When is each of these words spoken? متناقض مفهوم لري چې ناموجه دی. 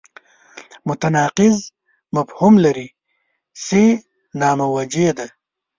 متناقض 0.89 1.57
مفهوم 2.15 2.53
لري 2.63 2.87
چې 3.65 3.81
ناموجه 4.39 5.09
دی. 5.17 5.29